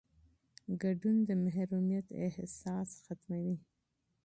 [0.81, 3.57] ګډون د محرومیت احساس ختموي